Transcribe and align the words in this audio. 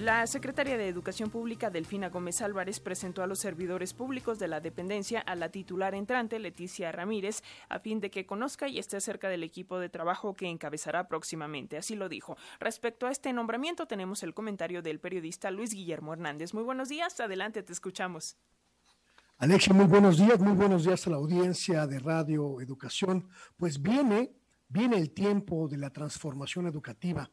La 0.00 0.26
secretaria 0.26 0.78
de 0.78 0.88
Educación 0.88 1.28
Pública, 1.28 1.68
Delfina 1.68 2.08
Gómez 2.08 2.40
Álvarez, 2.40 2.80
presentó 2.80 3.22
a 3.22 3.26
los 3.26 3.38
servidores 3.38 3.92
públicos 3.92 4.38
de 4.38 4.48
la 4.48 4.58
dependencia 4.58 5.20
a 5.20 5.34
la 5.34 5.50
titular 5.50 5.94
entrante, 5.94 6.38
Leticia 6.38 6.90
Ramírez, 6.90 7.42
a 7.68 7.80
fin 7.80 8.00
de 8.00 8.10
que 8.10 8.24
conozca 8.24 8.66
y 8.66 8.78
esté 8.78 8.98
cerca 9.02 9.28
del 9.28 9.42
equipo 9.42 9.78
de 9.78 9.90
trabajo 9.90 10.32
que 10.32 10.46
encabezará 10.46 11.06
próximamente. 11.06 11.76
Así 11.76 11.96
lo 11.96 12.08
dijo. 12.08 12.38
Respecto 12.60 13.06
a 13.06 13.10
este 13.10 13.30
nombramiento, 13.34 13.84
tenemos 13.84 14.22
el 14.22 14.32
comentario 14.32 14.80
del 14.80 15.00
periodista 15.00 15.50
Luis 15.50 15.74
Guillermo 15.74 16.14
Hernández. 16.14 16.54
Muy 16.54 16.62
buenos 16.62 16.88
días, 16.88 17.20
adelante, 17.20 17.62
te 17.62 17.74
escuchamos. 17.74 18.38
Alexia, 19.36 19.74
muy 19.74 19.84
buenos 19.84 20.16
días, 20.16 20.40
muy 20.40 20.54
buenos 20.54 20.84
días 20.84 21.06
a 21.06 21.10
la 21.10 21.16
audiencia 21.16 21.86
de 21.86 21.98
Radio 21.98 22.62
Educación. 22.62 23.28
Pues 23.58 23.82
viene, 23.82 24.32
viene 24.66 24.96
el 24.96 25.10
tiempo 25.10 25.68
de 25.68 25.76
la 25.76 25.90
transformación 25.90 26.66
educativa. 26.66 27.30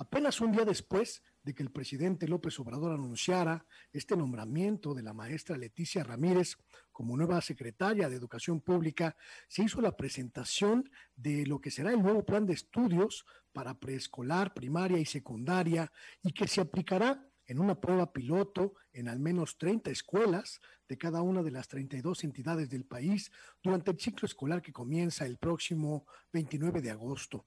Apenas 0.00 0.40
un 0.40 0.52
día 0.52 0.64
después 0.64 1.22
de 1.48 1.54
que 1.54 1.62
el 1.62 1.70
presidente 1.70 2.28
López 2.28 2.60
Obrador 2.60 2.92
anunciara 2.92 3.64
este 3.90 4.14
nombramiento 4.14 4.92
de 4.92 5.02
la 5.02 5.14
maestra 5.14 5.56
Leticia 5.56 6.04
Ramírez 6.04 6.58
como 6.92 7.16
nueva 7.16 7.40
secretaria 7.40 8.10
de 8.10 8.16
Educación 8.16 8.60
Pública, 8.60 9.16
se 9.48 9.62
hizo 9.62 9.80
la 9.80 9.96
presentación 9.96 10.90
de 11.16 11.46
lo 11.46 11.58
que 11.58 11.70
será 11.70 11.90
el 11.90 12.02
nuevo 12.02 12.22
plan 12.26 12.44
de 12.44 12.52
estudios 12.52 13.24
para 13.54 13.72
preescolar, 13.80 14.52
primaria 14.52 14.98
y 14.98 15.06
secundaria 15.06 15.90
y 16.22 16.32
que 16.32 16.46
se 16.46 16.60
aplicará 16.60 17.26
en 17.46 17.60
una 17.60 17.80
prueba 17.80 18.12
piloto 18.12 18.74
en 18.92 19.08
al 19.08 19.18
menos 19.18 19.56
30 19.56 19.90
escuelas 19.90 20.60
de 20.86 20.98
cada 20.98 21.22
una 21.22 21.42
de 21.42 21.52
las 21.52 21.66
32 21.66 22.24
entidades 22.24 22.68
del 22.68 22.84
país 22.84 23.32
durante 23.62 23.90
el 23.90 23.98
ciclo 23.98 24.26
escolar 24.26 24.60
que 24.60 24.74
comienza 24.74 25.24
el 25.24 25.38
próximo 25.38 26.04
29 26.30 26.82
de 26.82 26.90
agosto. 26.90 27.46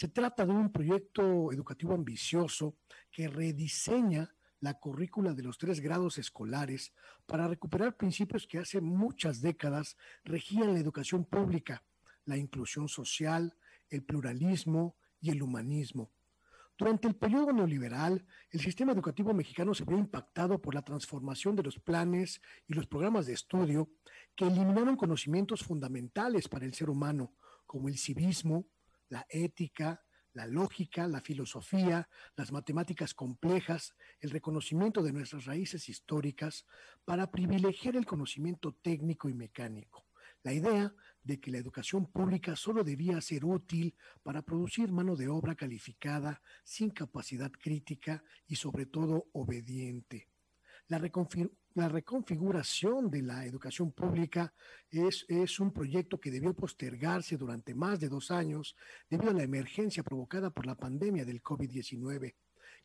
Se 0.00 0.08
trata 0.08 0.46
de 0.46 0.52
un 0.52 0.72
proyecto 0.72 1.52
educativo 1.52 1.92
ambicioso 1.92 2.74
que 3.12 3.28
rediseña 3.28 4.34
la 4.60 4.72
currícula 4.72 5.34
de 5.34 5.42
los 5.42 5.58
tres 5.58 5.78
grados 5.80 6.16
escolares 6.16 6.94
para 7.26 7.46
recuperar 7.46 7.98
principios 7.98 8.46
que 8.46 8.56
hace 8.56 8.80
muchas 8.80 9.42
décadas 9.42 9.98
regían 10.24 10.72
la 10.72 10.80
educación 10.80 11.26
pública, 11.26 11.84
la 12.24 12.38
inclusión 12.38 12.88
social, 12.88 13.54
el 13.90 14.02
pluralismo 14.02 14.96
y 15.20 15.32
el 15.32 15.42
humanismo. 15.42 16.10
Durante 16.78 17.06
el 17.06 17.14
periodo 17.14 17.52
neoliberal, 17.52 18.24
el 18.52 18.60
sistema 18.60 18.92
educativo 18.92 19.34
mexicano 19.34 19.74
se 19.74 19.84
vio 19.84 19.98
impactado 19.98 20.62
por 20.62 20.74
la 20.74 20.80
transformación 20.80 21.56
de 21.56 21.64
los 21.64 21.78
planes 21.78 22.40
y 22.66 22.72
los 22.72 22.86
programas 22.86 23.26
de 23.26 23.34
estudio 23.34 23.90
que 24.34 24.46
eliminaron 24.46 24.96
conocimientos 24.96 25.62
fundamentales 25.62 26.48
para 26.48 26.64
el 26.64 26.72
ser 26.72 26.88
humano, 26.88 27.34
como 27.66 27.88
el 27.88 27.98
civismo, 27.98 28.64
la 29.10 29.26
ética, 29.28 30.02
la 30.32 30.46
lógica, 30.46 31.06
la 31.08 31.20
filosofía, 31.20 32.08
las 32.36 32.52
matemáticas 32.52 33.12
complejas, 33.14 33.94
el 34.20 34.30
reconocimiento 34.30 35.02
de 35.02 35.12
nuestras 35.12 35.44
raíces 35.44 35.88
históricas, 35.88 36.64
para 37.04 37.30
privilegiar 37.30 37.96
el 37.96 38.06
conocimiento 38.06 38.72
técnico 38.80 39.28
y 39.28 39.34
mecánico. 39.34 40.06
La 40.42 40.54
idea 40.54 40.94
de 41.22 41.38
que 41.38 41.50
la 41.50 41.58
educación 41.58 42.06
pública 42.06 42.56
solo 42.56 42.82
debía 42.82 43.20
ser 43.20 43.44
útil 43.44 43.94
para 44.22 44.42
producir 44.42 44.90
mano 44.90 45.16
de 45.16 45.28
obra 45.28 45.54
calificada, 45.54 46.40
sin 46.64 46.90
capacidad 46.90 47.50
crítica 47.50 48.24
y 48.46 48.56
sobre 48.56 48.86
todo 48.86 49.26
obediente. 49.32 50.28
La, 50.90 51.88
reconfiguración 51.88 53.12
de 53.12 53.22
la 53.22 53.46
educación 53.46 53.92
pública 53.92 54.52
es, 54.90 55.24
es, 55.28 55.60
un 55.60 55.72
proyecto 55.72 56.18
que 56.18 56.32
debió 56.32 56.52
postergarse 56.52 57.36
durante 57.36 57.76
más 57.76 58.00
de 58.00 58.08
dos 58.08 58.32
años 58.32 58.74
debido 59.08 59.30
a 59.30 59.34
la 59.34 59.44
emergencia 59.44 60.02
provocada 60.02 60.50
por 60.50 60.66
la 60.66 60.74
pandemia 60.74 61.24
del 61.24 61.44
COVID-19, 61.44 62.34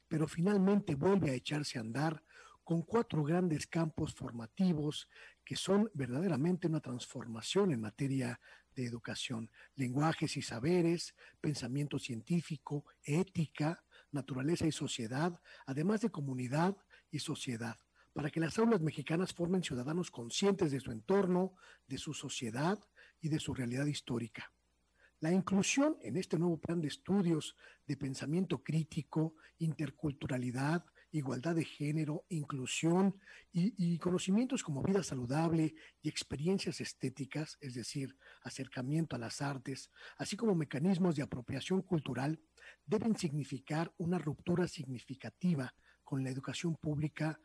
pero 0.07 0.27
finalmente 0.27 0.93
vuelve 0.93 1.31
a 1.31 1.33
echarse 1.33 1.79
a 1.79 1.81
andar 1.81 2.21
con 2.63 2.83
cuatro 2.83 3.23
grandes 3.23 3.65
campos 3.65 4.13
formativos 4.13 5.09
que 5.43 5.55
son 5.55 5.89
verdaderamente 5.95 6.67
una 6.67 6.81
transformación 6.81 7.71
en 7.71 7.81
materia 7.81 8.39
de 8.75 8.85
educación, 8.85 9.49
lenguajes 9.73 10.37
y 10.37 10.43
saberes, 10.43 11.15
pensamiento 11.41 11.97
científico, 11.97 12.85
ética, 13.01 13.83
naturaleza 14.11 14.67
y 14.67 14.71
sociedad, 14.71 15.41
además 15.65 16.01
de 16.01 16.11
comunidad 16.11 16.77
y 17.09 17.17
sociedad 17.17 17.79
para 18.15 18.29
que 18.29 18.39
las 18.39 18.57
aulas 18.57 18.79
mexicanas 18.79 19.33
formen 19.33 19.61
ciudadanos 19.61 20.09
conscientes 20.09 20.71
de 20.71 20.79
su 20.79 20.89
entorno, 20.89 21.53
de 21.85 21.97
su 21.97 22.13
sociedad 22.13 22.79
y 23.19 23.27
de 23.27 23.39
su 23.39 23.53
realidad 23.53 23.87
histórica. 23.87 24.53
La 25.19 25.33
inclusión 25.33 25.97
en 26.01 26.15
este 26.15 26.39
nuevo 26.39 26.57
plan 26.57 26.79
de 26.79 26.87
estudios 26.87 27.57
de 27.85 27.97
pensamiento 27.97 28.63
crítico, 28.63 29.35
interculturalidad, 29.57 30.85
igualdad 31.11 31.55
de 31.55 31.65
género, 31.65 32.23
inclusión 32.29 33.19
y, 33.51 33.97
conocimientos 33.99 34.63
como 34.63 34.81
vida 34.81 35.03
saludable 35.03 35.75
y 36.01 36.07
experiencias 36.07 36.79
estéticas, 36.79 37.57
es 37.59 37.73
decir, 37.73 38.15
acercamiento 38.43 39.17
a 39.17 39.19
las 39.19 39.41
artes, 39.41 39.91
así 40.17 40.37
como 40.37 40.55
mecanismos 40.55 41.17
de 41.17 41.23
apropiación 41.23 41.81
cultural, 41.81 42.39
deben 42.85 43.17
significar 43.17 43.93
una 43.97 44.19
ruptura 44.19 44.69
significativa 44.69 45.75
con 46.05 46.23
la 46.23 46.29
educación 46.29 46.75
pública 46.75 47.37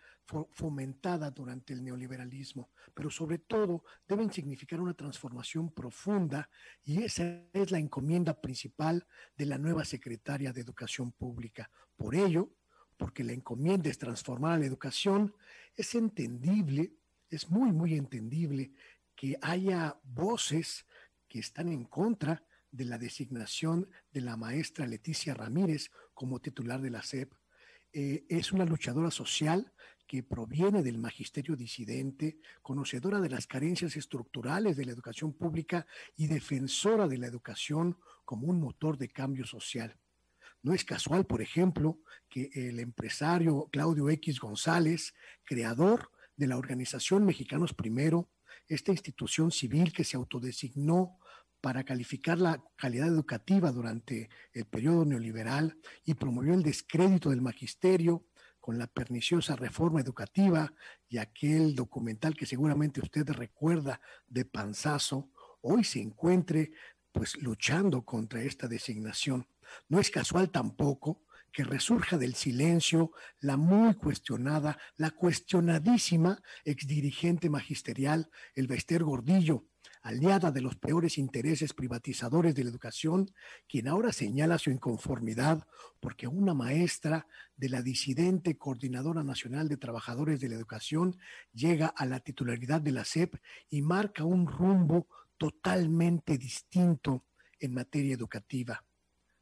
fomentada 0.53 1.31
durante 1.31 1.73
el 1.73 1.83
neoliberalismo, 1.83 2.71
pero 2.95 3.11
sobre 3.11 3.39
todo 3.39 3.83
deben 4.07 4.31
significar 4.31 4.81
una 4.81 4.95
transformación 4.95 5.73
profunda 5.73 6.49
y 6.85 7.03
esa 7.03 7.43
es 7.53 7.71
la 7.73 7.79
encomienda 7.79 8.41
principal 8.41 9.05
de 9.37 9.47
la 9.47 9.59
nueva 9.59 9.85
secretaria 9.85 10.53
de 10.53 10.61
Educación 10.61 11.11
Pública. 11.11 11.69
Por 11.97 12.15
ello, 12.15 12.51
porque 12.97 13.25
la 13.25 13.33
encomienda 13.33 13.91
es 13.91 13.99
transformar 13.99 14.53
a 14.53 14.59
la 14.59 14.67
educación, 14.67 15.35
es 15.75 15.95
entendible, 15.95 16.93
es 17.29 17.51
muy, 17.51 17.73
muy 17.73 17.95
entendible 17.95 18.73
que 19.17 19.37
haya 19.41 19.99
voces 20.05 20.87
que 21.27 21.41
están 21.41 21.69
en 21.69 21.85
contra 21.85 22.45
de 22.71 22.85
la 22.85 22.99
designación 22.99 23.89
de 24.13 24.21
la 24.21 24.37
maestra 24.37 24.87
Leticia 24.87 25.35
Ramírez 25.35 25.91
como 26.15 26.41
titular 26.41 26.81
de 26.81 26.91
la 26.91 27.03
SEP 27.03 27.33
eh, 27.93 28.25
es 28.29 28.53
una 28.53 28.65
luchadora 28.65 29.11
social 29.11 29.73
que 30.07 30.23
proviene 30.23 30.83
del 30.83 30.99
magisterio 30.99 31.55
disidente, 31.55 32.41
conocedora 32.63 33.21
de 33.21 33.31
las 33.31 33.47
carencias 33.47 33.97
estructurales 33.97 34.77
de 34.77 34.85
la 34.85 34.93
educación 34.93 35.33
pública 35.33 35.87
y 36.17 36.27
defensora 36.27 37.07
de 37.07 37.19
la 37.19 37.29
educación 37.29 37.97
como 38.25 38.49
un 38.49 38.61
motor 38.61 38.99
de 38.99 39.09
cambio 39.09 39.47
social. 39.47 39.97
No 40.63 40.75
es 40.75 40.85
casual, 40.85 41.27
por 41.27 41.41
ejemplo, 41.41 42.01
que 42.29 42.51
el 42.53 42.81
empresario 42.81 43.69
Claudio 43.71 44.11
X 44.11 44.41
González, 44.41 45.15
creador 45.45 46.11
de 46.37 46.49
la 46.49 46.59
organización 46.59 47.25
Mexicanos 47.25 47.73
Primero, 47.73 48.29
esta 48.67 48.93
institución 48.93 49.51
civil 49.51 49.93
que 49.93 50.05
se 50.05 50.17
autodesignó 50.17 51.19
para 51.61 51.85
calificar 51.85 52.39
la 52.39 52.63
calidad 52.77 53.09
educativa 53.09 53.71
durante 53.73 54.31
el 54.53 54.65
periodo 54.67 55.05
neoliberal 55.05 55.77
y 56.05 56.15
promovió 56.15 56.55
el 56.55 56.63
descrédito 56.63 57.31
del 57.31 57.43
magisterio 57.43 58.27
con 58.61 58.79
la 58.79 58.87
perniciosa 58.87 59.57
reforma 59.57 60.01
educativa 60.01 60.73
y 61.09 61.19
aquel 61.19 61.75
documental 61.75 62.35
que 62.35 62.47
seguramente 62.47 63.01
usted 63.01 63.29
recuerda 63.29 64.01
de 64.29 64.45
Panzazo, 64.45 65.31
hoy 65.63 65.85
se 65.85 66.01
encuentre 66.01 66.73
pues 67.13 67.37
luchando 67.43 68.05
contra 68.05 68.43
esta 68.43 68.69
designación. 68.69 69.49
No 69.89 69.99
es 69.99 70.11
casual 70.11 70.51
tampoco 70.51 71.25
que 71.53 71.65
resurja 71.65 72.17
del 72.17 72.35
silencio 72.35 73.13
la 73.41 73.57
muy 73.57 73.95
cuestionada, 73.95 74.79
la 74.97 75.11
cuestionadísima 75.11 76.41
exdirigente 76.65 77.51
magisterial, 77.51 78.31
el 78.55 78.69
Bester 78.69 79.03
Gordillo, 79.03 79.65
aliada 80.03 80.51
de 80.51 80.61
los 80.61 80.77
peores 80.77 81.19
intereses 81.19 81.75
privatizadores 81.75 82.55
de 82.55 82.65
la 82.65 82.71
educación, 82.71 83.31
quien 83.69 83.89
ahora 83.89 84.13
señala 84.13 84.59
su 84.59 84.71
inconformidad 84.71 85.67
porque 86.01 86.27
una 86.27 86.55
maestra 86.55 87.27
de 87.57 87.69
la 87.69 87.83
disidente 87.83 88.57
Coordinadora 88.57 89.23
Nacional 89.23 89.69
de 89.69 89.77
Trabajadores 89.77 90.41
de 90.41 90.49
la 90.49 90.55
Educación 90.55 91.19
llega 91.53 91.87
a 91.89 92.07
la 92.07 92.21
titularidad 92.21 92.81
de 92.81 92.93
la 92.93 93.05
SEP 93.05 93.37
y 93.69 93.83
marca 93.83 94.25
un 94.25 94.47
rumbo 94.47 95.07
totalmente 95.37 96.39
distinto 96.39 97.25
en 97.59 97.75
materia 97.75 98.15
educativa. 98.15 98.85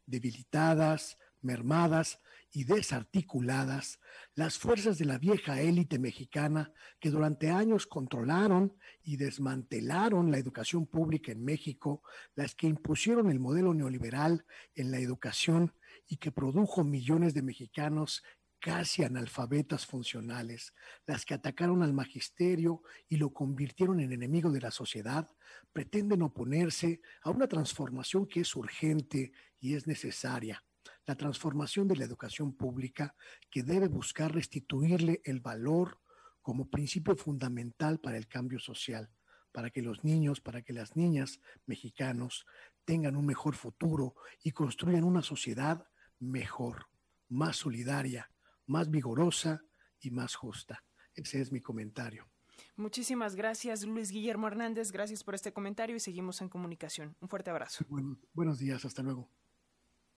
Debilitadas, 0.06 1.18
mermadas 1.40 2.18
y 2.50 2.64
desarticuladas 2.64 4.00
las 4.34 4.58
fuerzas 4.58 4.98
de 4.98 5.04
la 5.04 5.18
vieja 5.18 5.60
élite 5.60 5.98
mexicana 5.98 6.72
que 6.98 7.10
durante 7.10 7.50
años 7.50 7.86
controlaron 7.86 8.76
y 9.02 9.16
desmantelaron 9.16 10.30
la 10.30 10.38
educación 10.38 10.86
pública 10.86 11.32
en 11.32 11.44
México, 11.44 12.02
las 12.34 12.54
que 12.54 12.66
impusieron 12.66 13.30
el 13.30 13.40
modelo 13.40 13.74
neoliberal 13.74 14.46
en 14.74 14.90
la 14.90 14.98
educación 14.98 15.74
y 16.06 16.16
que 16.16 16.32
produjo 16.32 16.84
millones 16.84 17.34
de 17.34 17.42
mexicanos 17.42 18.22
casi 18.60 19.04
analfabetas 19.04 19.86
funcionales, 19.86 20.74
las 21.06 21.24
que 21.24 21.34
atacaron 21.34 21.82
al 21.82 21.92
magisterio 21.92 22.82
y 23.08 23.16
lo 23.16 23.32
convirtieron 23.32 24.00
en 24.00 24.12
enemigo 24.12 24.50
de 24.50 24.60
la 24.60 24.70
sociedad, 24.70 25.28
pretenden 25.72 26.22
oponerse 26.22 27.00
a 27.22 27.30
una 27.30 27.46
transformación 27.46 28.26
que 28.26 28.40
es 28.40 28.56
urgente 28.56 29.32
y 29.60 29.74
es 29.74 29.86
necesaria, 29.86 30.64
la 31.08 31.16
transformación 31.16 31.88
de 31.88 31.96
la 31.96 32.04
educación 32.04 32.52
pública 32.52 33.14
que 33.50 33.62
debe 33.62 33.88
buscar 33.88 34.30
restituirle 34.30 35.22
el 35.24 35.40
valor 35.40 35.98
como 36.42 36.68
principio 36.68 37.16
fundamental 37.16 37.98
para 37.98 38.18
el 38.18 38.28
cambio 38.28 38.58
social, 38.58 39.10
para 39.50 39.70
que 39.70 39.80
los 39.80 40.04
niños, 40.04 40.42
para 40.42 40.60
que 40.60 40.74
las 40.74 40.96
niñas 40.96 41.40
mexicanos 41.64 42.44
tengan 42.84 43.16
un 43.16 43.24
mejor 43.24 43.54
futuro 43.54 44.16
y 44.42 44.50
construyan 44.50 45.02
una 45.02 45.22
sociedad 45.22 45.82
mejor, 46.18 46.88
más 47.30 47.56
solidaria, 47.56 48.30
más 48.66 48.90
vigorosa 48.90 49.62
y 50.00 50.10
más 50.10 50.34
justa. 50.34 50.84
Ese 51.14 51.40
es 51.40 51.50
mi 51.52 51.62
comentario. 51.62 52.28
Muchísimas 52.76 53.34
gracias, 53.34 53.82
Luis 53.86 54.10
Guillermo 54.10 54.46
Hernández. 54.46 54.92
Gracias 54.92 55.24
por 55.24 55.34
este 55.34 55.54
comentario 55.54 55.96
y 55.96 56.00
seguimos 56.00 56.42
en 56.42 56.50
comunicación. 56.50 57.16
Un 57.20 57.30
fuerte 57.30 57.48
abrazo. 57.48 57.86
buenos 58.34 58.58
días, 58.58 58.84
hasta 58.84 59.02
luego. 59.02 59.30